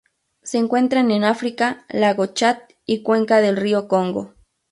[0.41, 2.57] Se encuentran en África: lago Chad
[2.87, 4.33] y cuenca del río Congo.